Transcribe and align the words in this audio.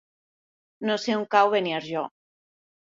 No 0.91 0.97
sé 1.03 1.15
on 1.19 1.29
cau 1.37 1.55
Beniarjó. 1.57 2.09